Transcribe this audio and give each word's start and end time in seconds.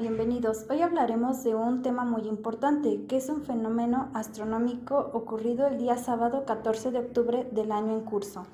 bienvenidos. 0.00 0.64
Hoy 0.70 0.80
hablaremos 0.80 1.44
de 1.44 1.54
un 1.54 1.82
tema 1.82 2.04
muy 2.04 2.22
importante, 2.22 3.00
que 3.06 3.18
es 3.18 3.28
un 3.28 3.44
fenómeno 3.44 4.10
astronómico 4.14 4.96
ocurrido 5.12 5.66
el 5.66 5.76
día 5.76 5.98
sábado 5.98 6.46
14 6.46 6.90
de 6.90 7.00
octubre 7.00 7.46
del 7.50 7.70
año 7.70 7.98
en 7.98 8.04
curso. 8.04 8.46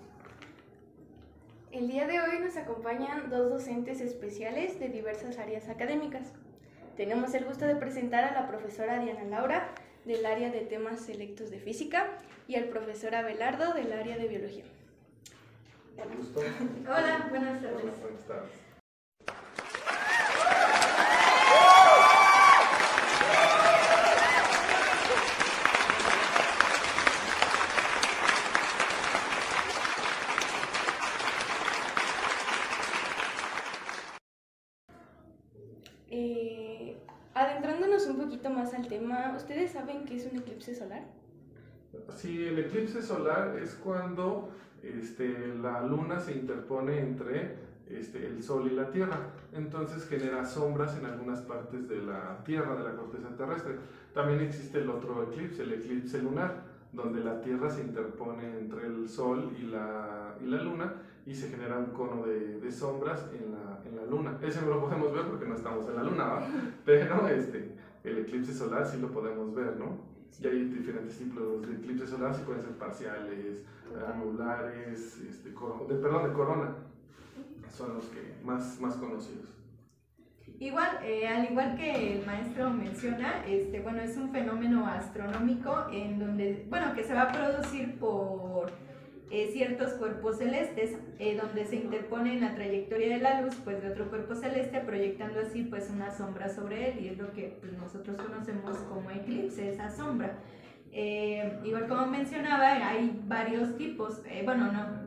El 1.71 1.87
día 1.87 2.09
de 2.09 2.21
hoy 2.21 2.41
nos 2.41 2.57
acompañan 2.57 3.31
dos 3.31 3.49
docentes 3.49 4.01
especiales 4.01 4.81
de 4.81 4.89
diversas 4.89 5.39
áreas 5.39 5.69
académicas. 5.69 6.33
Tenemos 6.97 7.33
el 7.35 7.45
gusto 7.45 7.65
de 7.65 7.77
presentar 7.77 8.25
a 8.25 8.33
la 8.33 8.49
profesora 8.49 8.99
Diana 8.99 9.25
Laura 9.25 9.69
del 10.05 10.27
área 10.27 10.51
de 10.51 10.63
temas 10.63 11.01
selectos 11.01 11.51
de 11.51 11.61
física 11.61 12.09
y 12.49 12.57
al 12.57 12.65
profesor 12.65 13.15
Abelardo 13.15 13.73
del 13.73 13.93
área 13.93 14.17
de 14.17 14.27
biología. 14.27 14.65
Hola, 16.89 17.27
buenas 17.31 17.63
tardes. 17.63 17.83
buenas 17.83 18.27
tardes. 18.27 18.76
Eh, 36.11 36.97
adentrándonos 37.35 38.07
un 38.07 38.17
poquito 38.17 38.51
más 38.51 38.75
al 38.75 38.89
tema, 38.89 39.35
¿ustedes 39.37 39.73
saben 39.73 40.05
qué 40.05 40.17
es 40.17 40.27
un 40.31 40.39
eclipse 40.39 40.75
solar? 40.75 41.05
Sí, 42.17 42.47
el 42.47 42.59
eclipse 42.59 43.03
solar 43.03 43.59
es 43.59 43.75
cuando 43.75 44.51
este, 44.83 45.55
la 45.61 45.83
luna 45.83 46.21
se 46.21 46.33
interpone 46.33 46.99
entre 46.99 47.57
este, 47.89 48.27
el 48.27 48.43
sol 48.43 48.69
y 48.71 48.75
la 48.75 48.91
tierra, 48.91 49.31
entonces 49.53 50.07
genera 50.09 50.45
sombras 50.45 50.97
en 50.99 51.07
algunas 51.07 51.41
partes 51.43 51.89
de 51.89 52.03
la 52.03 52.43
tierra, 52.45 52.77
de 52.77 52.85
la 52.85 52.97
corteza 52.97 53.37
terrestre. 53.37 53.77
También 54.15 54.41
existe 54.41 54.79
el 54.79 54.91
otro 54.91 55.25
eclipse, 55.25 55.63
el 55.63 55.73
eclipse 55.75 56.23
lunar, 56.23 56.65
donde 56.93 57.23
la 57.23 57.41
tierra 57.41 57.71
se 57.71 57.83
interpone 57.83 58.59
entre 58.59 58.87
el 58.87 59.09
sol 59.09 59.55
y 59.59 59.63
la, 59.63 60.37
y 60.43 60.47
la 60.47 60.63
luna 60.63 60.95
y 61.27 61.35
se 61.35 61.49
genera 61.49 61.77
un 61.77 61.87
cono 61.87 62.25
de, 62.25 62.61
de 62.61 62.73
sombras 62.73 63.27
en 63.33 63.53
la, 63.53 63.81
en 63.85 63.97
la, 63.97 64.05
luna. 64.05 64.39
Ese 64.41 64.63
no 64.63 64.69
lo 64.69 64.81
podemos 64.81 65.13
ver 65.13 65.27
porque 65.27 65.47
no 65.47 65.57
estamos 65.57 65.87
en 65.89 65.97
la 65.97 66.05
luna, 66.05 66.39
pero 66.85 67.27
este, 67.29 67.73
el 68.05 68.19
eclipse 68.19 68.55
solar 68.55 68.87
sí 68.87 68.99
lo 68.99 69.11
podemos 69.11 69.53
ver, 69.53 69.77
¿no? 69.77 69.99
Y 70.41 70.47
hay 70.47 70.65
diferentes 70.65 71.19
tipos 71.19 71.67
de 71.67 71.75
eclipses 71.75 72.11
solares, 72.11 72.39
pueden 72.39 72.63
ser 72.63 72.73
parciales, 72.73 73.65
anulares, 74.07 75.21
este, 75.29 75.51
de, 75.51 75.95
perdón, 76.01 76.29
de 76.29 76.33
corona. 76.33 76.75
Son 77.71 77.95
los 77.95 78.05
que 78.07 78.37
más, 78.45 78.81
más 78.81 78.95
conocidos. 78.97 79.57
Igual, 80.59 80.99
eh, 81.03 81.27
al 81.27 81.51
igual 81.51 81.77
que 81.77 82.19
el 82.19 82.27
maestro 82.27 82.71
menciona, 82.71 83.45
este, 83.47 83.81
bueno, 83.81 84.01
es 84.01 84.17
un 84.17 84.31
fenómeno 84.31 84.87
astronómico 84.87 85.87
en 85.91 86.19
donde, 86.19 86.67
bueno, 86.71 86.95
que 86.95 87.03
se 87.03 87.15
va 87.15 87.23
a 87.23 87.33
producir 87.33 87.99
por 87.99 88.71
eh, 89.29 89.51
ciertos 89.53 89.95
cuerpos 89.95 90.39
celestes, 90.39 90.97
eh, 91.19 91.37
donde 91.41 91.65
se 91.65 91.77
interpone 91.77 92.35
en 92.35 92.43
la 92.43 92.55
trayectoria 92.55 93.09
de 93.09 93.19
la 93.19 93.41
luz, 93.41 93.57
pues 93.65 93.83
de 93.83 93.91
otro 93.91 94.09
cuerpo 94.09 94.37
celeste, 94.37 94.79
proyectando 94.81 95.41
así 95.41 95.65
pues 95.65 95.91
una 95.91 96.13
sombra 96.13 96.49
sobre 96.49 96.91
él, 96.91 97.05
y 97.05 97.09
es 97.09 97.19
lo 97.19 97.33
que 97.33 97.57
pues, 97.61 97.73
nosotros 97.73 98.17
conocemos 98.17 98.77
como 98.89 99.11
eclipse, 99.11 99.73
esa 99.73 99.91
sombra. 99.91 100.39
Eh, 100.93 101.59
igual 101.65 101.89
como 101.89 102.07
mencionaba, 102.07 102.73
hay 102.89 103.21
varios 103.27 103.77
tipos, 103.77 104.23
bueno, 104.45 104.71
no, 104.71 105.07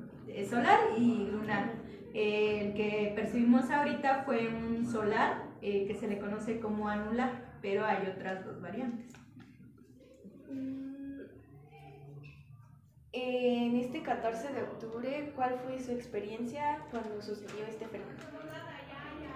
solar 0.49 0.79
y 0.97 1.29
lunar. 1.31 1.71
el 2.13 2.73
que 2.73 3.13
percibimos 3.15 3.71
ahorita 3.71 4.23
fue 4.25 4.49
un 4.49 4.85
solar, 4.85 5.43
que 5.61 5.95
se 5.97 6.07
le 6.07 6.19
conoce 6.19 6.59
como 6.59 6.89
anular, 6.89 7.53
pero 7.61 7.85
hay 7.85 8.05
otras 8.07 8.45
dos 8.45 8.61
variantes. 8.61 9.13
En 13.11 13.75
este 13.75 14.03
14 14.03 14.53
de 14.53 14.61
octubre, 14.61 15.31
¿cuál 15.35 15.59
fue 15.65 15.79
su 15.79 15.91
experiencia 15.91 16.79
cuando 16.91 17.19
sucedió 17.21 17.65
este 17.67 17.87
fenómeno? 17.87 18.19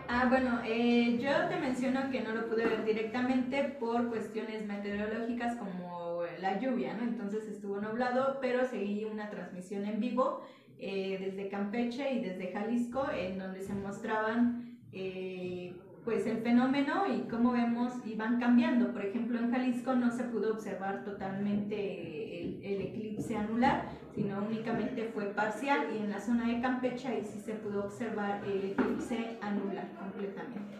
Ah, 0.07 0.27
bueno, 0.29 0.61
eh, 0.63 1.17
yo 1.17 1.47
te 1.49 1.59
menciono 1.59 2.11
que 2.11 2.21
no 2.21 2.35
lo 2.35 2.49
pude 2.49 2.67
ver 2.67 2.85
directamente 2.85 3.63
por 3.79 4.09
cuestiones 4.09 4.67
meteorológicas 4.67 5.55
como 5.55 6.21
la 6.39 6.59
lluvia, 6.59 6.93
¿no? 6.93 7.03
Entonces 7.03 7.47
estuvo 7.47 7.79
nublado, 7.79 8.37
pero 8.41 8.65
seguí 8.65 9.05
una 9.05 9.31
transmisión 9.31 9.85
en 9.85 9.99
vivo 9.99 10.41
eh, 10.77 11.17
desde 11.19 11.49
Campeche 11.49 12.13
y 12.13 12.19
desde 12.19 12.51
Jalisco, 12.51 13.09
en 13.09 13.39
donde 13.39 13.61
se 13.61 13.73
mostraban 13.73 14.77
eh, 14.91 15.73
pues 16.05 16.25
el 16.25 16.37
fenómeno 16.39 17.05
y 17.07 17.21
cómo 17.29 17.53
vemos 17.53 17.93
y 18.05 18.15
van 18.15 18.39
cambiando. 18.39 18.91
Por 18.91 19.05
ejemplo, 19.05 19.39
en 19.39 19.51
Jalisco 19.51 19.95
no 19.95 20.11
se 20.11 20.23
pudo 20.25 20.53
observar 20.53 21.03
totalmente 21.03 22.41
el, 22.41 22.81
eclipse 22.81 23.37
anular, 23.37 23.85
sino 24.13 24.39
únicamente 24.39 25.09
fue 25.13 25.25
parcial 25.25 25.87
y 25.93 26.03
en 26.03 26.09
la 26.09 26.19
zona 26.19 26.47
de 26.47 26.61
Campeche 26.61 27.07
ahí 27.07 27.23
sí 27.23 27.39
se 27.39 27.53
pudo 27.53 27.85
observar 27.85 28.43
el 28.45 28.71
eclipse 28.71 29.37
anular 29.41 29.89
completamente. 29.97 30.77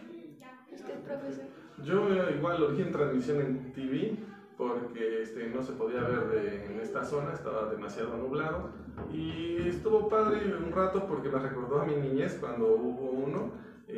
¿Usted, 0.72 1.00
profesor? 1.00 1.44
Yo 1.82 2.12
eh, 2.12 2.36
igual 2.36 2.60
lo 2.60 2.78
en 2.78 2.92
transmisión 2.92 3.40
en 3.40 3.72
TV 3.72 4.16
porque 4.56 5.22
este, 5.22 5.48
no 5.48 5.62
se 5.62 5.72
podía 5.72 6.00
ver 6.00 6.68
en 6.70 6.80
esta 6.80 7.04
zona, 7.04 7.32
estaba 7.32 7.70
demasiado 7.70 8.16
nublado 8.16 8.70
y 9.12 9.68
estuvo 9.68 10.08
padre 10.08 10.54
un 10.56 10.70
rato 10.72 11.06
porque 11.06 11.28
me 11.28 11.40
recordó 11.40 11.80
a 11.80 11.84
mi 11.84 11.96
niñez 11.96 12.36
cuando 12.40 12.74
hubo 12.74 13.10
uno 13.10 13.52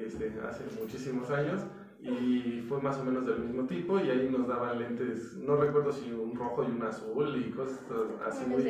este, 0.06 0.32
hace 0.48 0.64
muchísimos 0.80 1.30
años 1.30 1.62
y 2.00 2.64
fue 2.68 2.80
más 2.80 2.98
o 2.98 3.04
menos 3.04 3.26
del 3.26 3.40
mismo 3.40 3.66
tipo 3.66 3.98
y 3.98 4.10
ahí 4.10 4.28
nos 4.30 4.46
daban 4.46 4.78
lentes, 4.78 5.36
no 5.38 5.56
recuerdo 5.56 5.92
si 5.92 6.12
un 6.12 6.36
rojo 6.36 6.64
y 6.64 6.70
un 6.70 6.82
azul 6.82 7.36
y 7.36 7.50
cosas 7.50 7.80
así 8.24 8.44
muy, 8.46 8.62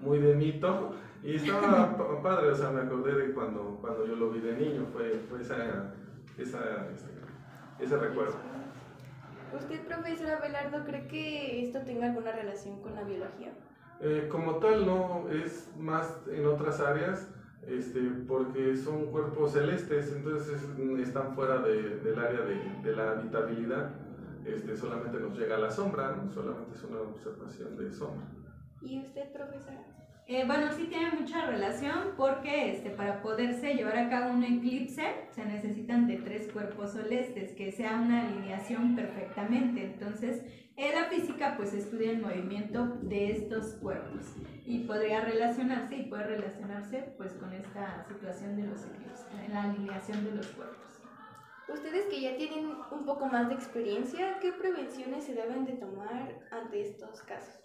muy 0.00 0.18
de 0.18 0.34
mito 0.34 0.92
y 1.22 1.36
estaba 1.36 1.96
padre, 2.22 2.50
o 2.50 2.54
sea, 2.54 2.70
me 2.70 2.82
acordé 2.82 3.14
de 3.14 3.32
cuando, 3.32 3.78
cuando 3.80 4.06
yo 4.06 4.16
lo 4.16 4.30
vi 4.30 4.40
de 4.40 4.56
niño, 4.56 4.86
fue, 4.92 5.20
fue 5.28 5.40
esa, 5.40 5.94
esa, 6.36 6.88
este, 6.90 7.10
ese 7.78 7.96
recuerdo. 7.96 8.34
¿Usted, 9.54 9.86
profesora 9.86 10.40
Belardo, 10.40 10.84
cree 10.84 11.06
que 11.06 11.64
esto 11.66 11.80
tenga 11.82 12.06
alguna 12.06 12.32
relación 12.32 12.80
con 12.80 12.94
la 12.94 13.04
biología? 13.04 13.52
Eh, 14.00 14.28
como 14.30 14.56
tal, 14.56 14.86
no, 14.86 15.28
es 15.30 15.70
más 15.78 16.22
en 16.30 16.46
otras 16.46 16.80
áreas 16.80 17.28
este, 17.66 18.00
porque 18.26 18.76
son 18.76 19.06
cuerpos 19.06 19.52
celestes, 19.52 20.12
entonces 20.14 20.62
están 21.00 21.34
fuera 21.34 21.58
de, 21.58 22.00
del 22.00 22.18
área 22.18 22.40
de, 22.40 22.56
de, 22.82 22.96
la 22.96 23.12
habitabilidad. 23.12 23.90
Este, 24.44 24.76
solamente 24.76 25.20
nos 25.20 25.38
llega 25.38 25.56
la 25.56 25.70
sombra, 25.70 26.16
¿no? 26.16 26.28
solamente 26.30 26.74
es 26.74 26.82
una 26.82 27.00
observación 27.00 27.76
de 27.76 27.92
sombra. 27.92 28.26
¿Y 28.80 28.98
usted, 28.98 29.32
profesora? 29.32 29.84
Eh, 30.28 30.44
bueno, 30.46 30.72
sí 30.72 30.86
tiene 30.86 31.10
mucha 31.12 31.46
relación 31.46 32.14
porque 32.16 32.70
este, 32.70 32.90
para 32.90 33.22
poderse 33.22 33.74
llevar 33.74 33.98
a 33.98 34.08
cabo 34.08 34.32
un 34.32 34.44
eclipse 34.44 35.02
se 35.30 35.44
necesitan 35.44 36.06
de 36.06 36.18
tres 36.18 36.50
cuerpos 36.52 36.92
celestes, 36.92 37.52
que 37.52 37.72
sea 37.72 38.00
una 38.00 38.28
alineación 38.28 38.94
perfectamente. 38.94 39.84
Entonces, 39.84 40.42
en 40.82 40.96
la 40.96 41.04
física 41.04 41.54
pues 41.56 41.72
estudia 41.74 42.10
el 42.10 42.20
movimiento 42.20 42.98
de 43.02 43.30
estos 43.30 43.74
cuerpos 43.74 44.34
y 44.66 44.80
podría 44.80 45.20
relacionarse 45.20 45.96
y 45.96 46.08
puede 46.08 46.24
relacionarse 46.24 47.14
pues 47.16 47.34
con 47.34 47.52
esta 47.52 48.04
situación 48.08 48.56
de 48.56 48.64
los 48.64 48.84
eclipses, 48.84 49.26
en 49.44 49.52
la 49.52 49.62
alineación 49.62 50.24
de 50.24 50.32
los 50.32 50.46
cuerpos. 50.48 51.00
Ustedes 51.68 52.06
que 52.06 52.20
ya 52.20 52.36
tienen 52.36 52.72
un 52.90 53.06
poco 53.06 53.26
más 53.26 53.48
de 53.48 53.54
experiencia, 53.54 54.38
¿qué 54.40 54.52
prevenciones 54.52 55.24
se 55.24 55.34
deben 55.34 55.64
de 55.64 55.74
tomar 55.74 56.40
ante 56.50 56.82
estos 56.82 57.22
casos? 57.22 57.62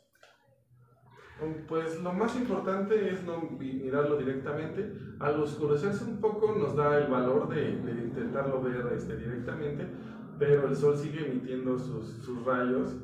Pues 1.67 2.01
lo 2.01 2.13
más 2.13 2.35
importante 2.35 3.13
es 3.13 3.23
no 3.23 3.41
mirarlo 3.41 4.17
directamente. 4.17 4.91
Al 5.19 5.39
oscurecerse 5.39 6.03
un 6.03 6.19
poco 6.19 6.55
nos 6.55 6.75
da 6.75 6.97
el 6.97 7.11
valor 7.11 7.47
de, 7.49 7.69
intentarlo 7.69 8.61
ver 8.61 8.91
este, 8.95 9.17
directamente, 9.17 9.87
pero 10.39 10.67
el 10.67 10.75
sol 10.75 10.97
sigue 10.97 11.27
emitiendo 11.27 11.77
sus, 11.77 12.09
sus 12.23 12.45
rayos, 12.45 12.95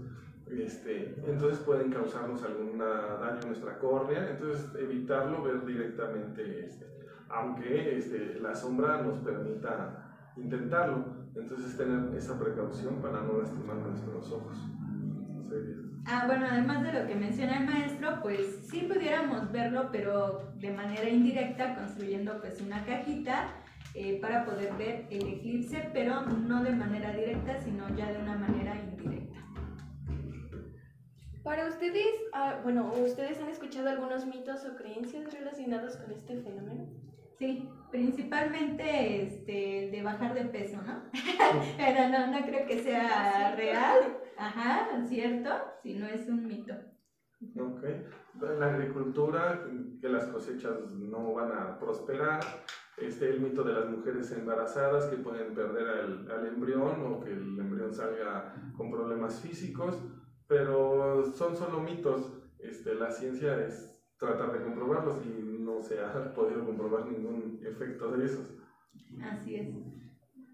este, 0.50 1.16
entonces 1.26 1.60
pueden 1.60 1.92
causarnos 1.92 2.44
algún 2.44 2.78
daño 2.78 3.40
a 3.42 3.46
nuestra 3.46 3.80
córnea, 3.80 4.30
entonces 4.30 4.70
evitarlo 4.76 5.44
ver 5.44 5.66
directamente, 5.66 6.66
este, 6.66 6.86
aunque 7.30 7.98
este, 7.98 8.40
la 8.40 8.56
sombra 8.56 9.02
nos 9.02 9.20
permita 9.20 10.32
intentarlo, 10.38 11.06
entonces 11.36 11.76
tener 11.76 12.16
esa 12.16 12.40
precaución 12.40 12.96
para 13.02 13.22
no 13.22 13.40
lastimar 13.40 13.78
nuestros 13.78 14.32
ojos. 14.32 14.58
Ah, 16.06 16.24
bueno, 16.28 16.46
además 16.50 16.84
de 16.84 16.92
lo 16.92 17.08
que 17.08 17.16
menciona 17.16 17.60
el 17.60 17.66
maestro, 17.66 18.20
pues 18.22 18.68
sí 18.70 18.82
pudiéramos 18.82 19.52
verlo, 19.52 19.90
pero 19.92 20.52
de 20.60 20.72
manera 20.72 21.08
indirecta, 21.08 21.76
construyendo 21.76 22.40
pues 22.42 22.62
una 22.62 22.86
cajita 22.86 23.63
eh, 23.96 24.20
para 24.22 24.46
poder 24.46 24.74
ver 24.74 25.08
el 25.10 25.28
eclipse, 25.28 25.90
pero 25.94 26.22
no 26.22 26.64
de 26.64 26.72
manera 26.72 27.12
directa, 27.14 27.60
sino 27.60 27.88
ya 27.96 28.12
de 28.12 28.20
una 28.20 28.36
manera 28.38 28.76
indirecta. 28.76 29.40
Para 31.44 31.68
ustedes, 31.68 32.16
ah, 32.34 32.60
bueno, 32.64 32.92
¿ustedes 33.04 33.40
han 33.42 33.50
escuchado 33.50 33.90
algunos 33.90 34.26
mitos 34.26 34.66
o 34.66 34.76
creencias 34.76 35.34
relacionados 35.34 35.98
con 35.98 36.12
este 36.12 36.42
fenómeno? 36.42 36.88
Sí, 37.38 37.70
Principalmente 37.94 39.22
este, 39.22 39.86
el 39.86 39.92
de 39.92 40.02
bajar 40.02 40.34
de 40.34 40.46
peso, 40.46 40.82
¿no? 40.82 41.04
Pero 41.78 42.10
no, 42.10 42.26
no 42.32 42.44
creo 42.44 42.66
que 42.66 42.82
sea 42.82 43.56
real. 43.56 44.18
Ajá, 44.36 44.88
cierto, 45.08 45.52
si 45.84 45.94
no 45.94 46.08
es 46.08 46.28
un 46.28 46.48
mito. 46.48 46.74
Ok. 47.56 47.84
En 48.42 48.60
la 48.60 48.66
agricultura, 48.66 49.64
que 50.02 50.10
las 50.10 50.26
cosechas 50.26 50.74
no 50.90 51.34
van 51.34 51.52
a 51.52 51.78
prosperar. 51.78 52.40
Este, 52.98 53.30
el 53.30 53.42
mito 53.42 53.64
de 53.64 53.74
las 53.74 53.90
mujeres 53.90 54.32
embarazadas 54.32 55.06
que 55.08 55.18
pueden 55.18 55.56
perder 55.56 55.88
al, 55.88 56.32
al 56.32 56.48
embrión 56.48 57.02
o 57.06 57.20
que 57.20 57.32
el 57.32 57.60
embrión 57.60 57.92
salga 57.92 58.54
con 58.78 58.92
problemas 58.92 59.42
físicos, 59.42 59.98
pero 60.48 61.32
son 61.34 61.56
solo 61.56 61.80
mitos. 61.80 62.40
Este, 62.60 62.94
la 62.94 63.12
ciencia 63.12 63.66
es 63.66 63.94
tratar 64.18 64.54
de 64.54 64.64
comprobarlos 64.64 65.26
y 65.26 65.60
no 65.60 65.82
se 65.82 66.00
ha 66.00 66.34
podido 66.34 66.66
comprobar 66.66 67.06
ningún 67.08 67.60
efecto 67.66 68.12
de 68.12 68.26
esos. 68.26 68.56
Así 69.24 69.56
es. 69.56 69.76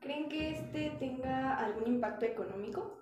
¿Creen 0.01 0.30
que 0.30 0.51
este 0.51 0.95
tenga 1.00 1.57
algún 1.57 1.95
impacto 1.95 2.25
económico? 2.25 3.00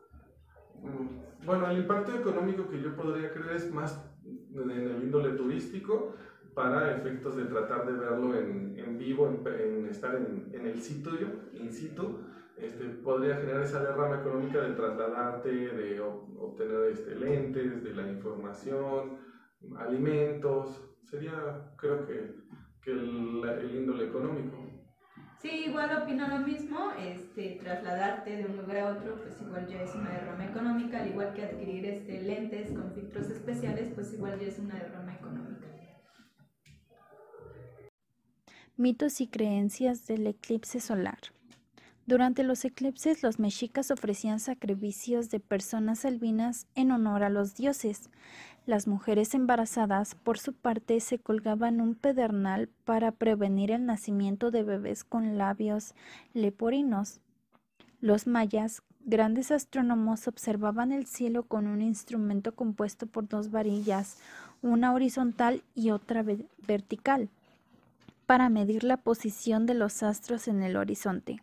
Mm, 0.82 1.46
bueno, 1.46 1.70
el 1.70 1.78
impacto 1.80 2.16
económico 2.16 2.68
que 2.68 2.82
yo 2.82 2.96
podría 2.96 3.32
creer 3.32 3.56
es 3.56 3.72
más 3.72 4.04
en 4.26 4.72
el 4.72 5.04
índole 5.04 5.38
turístico 5.38 6.16
para 6.58 6.98
efectos 6.98 7.36
de 7.36 7.46
tratar 7.46 7.86
de 7.86 7.94
verlo 7.94 8.36
en, 8.36 8.74
en 8.80 8.98
vivo, 8.98 9.28
en, 9.28 9.86
estar 9.86 10.16
en, 10.16 10.50
en, 10.52 10.66
el 10.66 10.82
sitio, 10.82 11.14
in 11.54 11.72
situ, 11.72 12.18
este, 12.58 12.86
podría 12.86 13.36
generar 13.36 13.62
esa 13.62 13.84
derrama 13.84 14.22
económica 14.22 14.62
de 14.62 14.74
trasladarte, 14.74 15.50
de 15.52 16.02
obtener 16.02 16.92
este, 16.92 17.14
lentes, 17.14 17.84
de 17.84 17.94
la 17.94 18.08
información, 18.08 19.20
alimentos, 19.78 20.82
sería 21.04 21.76
creo 21.78 22.08
que, 22.08 22.34
que 22.82 22.92
el, 22.92 23.44
el, 23.48 23.76
índole 23.76 24.06
económico. 24.06 24.58
Sí, 25.40 25.66
igual 25.68 26.02
opino 26.02 26.28
lo 26.28 26.40
mismo, 26.40 26.90
este, 27.00 27.60
trasladarte 27.62 28.36
de 28.36 28.46
un 28.46 28.58
lugar 28.58 28.78
a 28.78 28.92
otro, 28.94 29.16
pues 29.22 29.40
igual 29.40 29.68
ya 29.68 29.84
es 29.84 29.94
una 29.94 30.10
derrama 30.10 30.46
económica, 30.46 31.04
al 31.04 31.10
igual 31.10 31.36
que 31.36 31.44
adquirir 31.44 31.86
este, 31.86 32.20
lentes 32.24 32.72
con 32.72 32.92
filtros 32.94 33.30
especiales, 33.30 33.92
pues 33.94 34.12
igual 34.16 34.40
ya 34.40 34.48
es 34.48 34.58
una 34.58 34.74
derrama 34.74 35.14
económica. 35.14 35.47
Mitos 38.80 39.22
y 39.22 39.28
creencias 39.28 40.06
del 40.06 40.28
eclipse 40.28 40.80
solar. 40.80 41.18
Durante 42.06 42.44
los 42.44 42.64
eclipses 42.64 43.24
los 43.24 43.40
mexicas 43.40 43.90
ofrecían 43.90 44.40
sacrificios 44.40 45.32
de 45.32 45.40
personas 45.40 46.06
albinas 46.06 46.68
en 46.76 46.92
honor 46.92 47.24
a 47.24 47.30
los 47.30 47.56
dioses. 47.56 48.12
Las 48.68 48.86
mujeres 48.86 49.34
embarazadas, 49.34 50.14
por 50.14 50.38
su 50.38 50.54
parte, 50.54 51.00
se 51.00 51.18
colgaban 51.18 51.82
un 51.82 51.96
pedernal 51.96 52.70
para 52.86 53.12
prevenir 53.12 53.72
el 53.72 53.84
nacimiento 53.84 54.52
de 54.52 54.62
bebés 54.62 55.04
con 55.04 55.40
labios 55.40 55.96
leporinos. 56.36 57.20
Los 58.00 58.28
mayas, 58.28 58.84
grandes 59.04 59.50
astrónomos, 59.50 60.28
observaban 60.28 60.92
el 60.92 61.08
cielo 61.08 61.42
con 61.42 61.66
un 61.66 61.82
instrumento 61.82 62.54
compuesto 62.54 63.08
por 63.08 63.28
dos 63.28 63.50
varillas, 63.50 64.20
una 64.62 64.94
horizontal 64.94 65.64
y 65.74 65.90
otra 65.90 66.24
vertical, 66.68 67.30
para 68.28 68.50
medir 68.50 68.84
la 68.84 68.98
posición 68.98 69.66
de 69.66 69.74
los 69.74 70.04
astros 70.04 70.48
en 70.50 70.62
el 70.62 70.76
horizonte. 70.76 71.42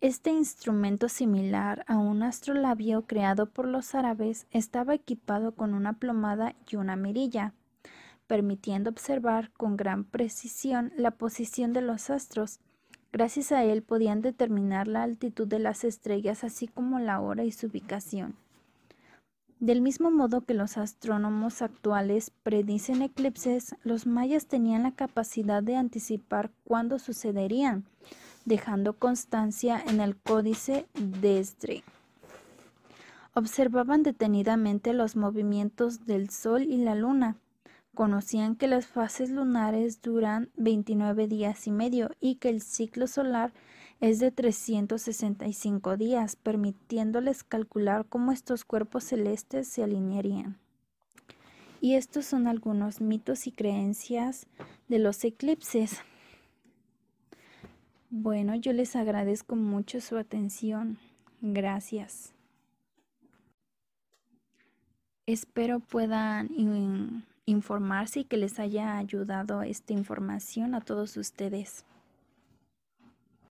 Este 0.00 0.30
instrumento 0.30 1.08
similar 1.08 1.84
a 1.86 1.98
un 1.98 2.24
astrolabio 2.24 3.02
creado 3.02 3.46
por 3.46 3.68
los 3.68 3.94
árabes 3.94 4.46
estaba 4.50 4.94
equipado 4.94 5.52
con 5.52 5.74
una 5.74 5.92
plomada 5.92 6.56
y 6.68 6.76
una 6.76 6.96
mirilla, 6.96 7.52
permitiendo 8.26 8.90
observar 8.90 9.52
con 9.52 9.76
gran 9.76 10.04
precisión 10.04 10.92
la 10.96 11.12
posición 11.12 11.72
de 11.72 11.82
los 11.82 12.10
astros. 12.10 12.58
Gracias 13.12 13.52
a 13.52 13.62
él 13.62 13.82
podían 13.82 14.22
determinar 14.22 14.88
la 14.88 15.02
altitud 15.02 15.46
de 15.46 15.58
las 15.58 15.84
estrellas 15.84 16.42
así 16.42 16.66
como 16.66 16.98
la 16.98 17.20
hora 17.20 17.44
y 17.44 17.52
su 17.52 17.66
ubicación. 17.66 18.34
Del 19.62 19.80
mismo 19.80 20.10
modo 20.10 20.40
que 20.40 20.54
los 20.54 20.76
astrónomos 20.76 21.62
actuales 21.62 22.32
predicen 22.42 23.00
eclipses, 23.00 23.76
los 23.84 24.08
mayas 24.08 24.46
tenían 24.46 24.82
la 24.82 24.90
capacidad 24.90 25.62
de 25.62 25.76
anticipar 25.76 26.50
cuándo 26.64 26.98
sucederían 26.98 27.84
dejando 28.44 28.94
constancia 28.94 29.80
en 29.86 30.00
el 30.00 30.16
códice 30.16 30.86
de 30.94 31.38
Esdre. 31.38 31.84
Observaban 33.34 34.02
detenidamente 34.02 34.92
los 34.94 35.14
movimientos 35.14 36.06
del 36.06 36.30
Sol 36.30 36.62
y 36.62 36.78
la 36.78 36.96
Luna. 36.96 37.36
Conocían 37.94 38.56
que 38.56 38.66
las 38.66 38.88
fases 38.88 39.30
lunares 39.30 40.02
duran 40.02 40.50
29 40.56 41.28
días 41.28 41.68
y 41.68 41.70
medio 41.70 42.10
y 42.18 42.34
que 42.34 42.48
el 42.48 42.62
ciclo 42.62 43.06
solar 43.06 43.52
es 44.02 44.18
de 44.18 44.32
365 44.32 45.96
días, 45.96 46.34
permitiéndoles 46.34 47.44
calcular 47.44 48.04
cómo 48.04 48.32
estos 48.32 48.64
cuerpos 48.64 49.04
celestes 49.04 49.68
se 49.68 49.84
alinearían. 49.84 50.58
Y 51.80 51.94
estos 51.94 52.26
son 52.26 52.48
algunos 52.48 53.00
mitos 53.00 53.46
y 53.46 53.52
creencias 53.52 54.48
de 54.88 54.98
los 54.98 55.22
eclipses. 55.22 56.00
Bueno, 58.10 58.56
yo 58.56 58.72
les 58.72 58.96
agradezco 58.96 59.54
mucho 59.54 60.00
su 60.00 60.16
atención. 60.18 60.98
Gracias. 61.40 62.34
Espero 65.26 65.78
puedan 65.78 66.50
informarse 67.46 68.20
y 68.20 68.24
que 68.24 68.36
les 68.36 68.58
haya 68.58 68.98
ayudado 68.98 69.62
esta 69.62 69.92
información 69.92 70.74
a 70.74 70.80
todos 70.80 71.16
ustedes. 71.16 71.84